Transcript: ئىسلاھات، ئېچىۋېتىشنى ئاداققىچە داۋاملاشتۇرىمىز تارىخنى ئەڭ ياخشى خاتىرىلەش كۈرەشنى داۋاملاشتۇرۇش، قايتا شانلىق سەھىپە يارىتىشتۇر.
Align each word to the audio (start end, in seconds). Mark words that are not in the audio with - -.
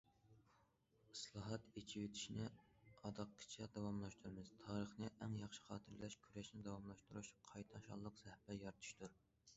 ئىسلاھات، 1.15 1.67
ئېچىۋېتىشنى 1.81 2.47
ئاداققىچە 3.01 3.69
داۋاملاشتۇرىمىز 3.77 4.51
تارىخنى 4.63 5.13
ئەڭ 5.27 5.39
ياخشى 5.43 5.63
خاتىرىلەش 5.69 6.19
كۈرەشنى 6.25 6.67
داۋاملاشتۇرۇش، 6.71 7.31
قايتا 7.51 7.87
شانلىق 7.89 8.21
سەھىپە 8.25 8.61
يارىتىشتۇر. 8.67 9.19